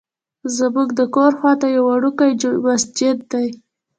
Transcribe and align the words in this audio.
زمونږ 0.57 0.89
د 0.99 1.01
کور 1.15 1.31
خواته 1.39 1.67
یو 1.75 1.83
وړوکی 1.91 2.31
مسجد 2.65 3.17
دی. 3.31 3.47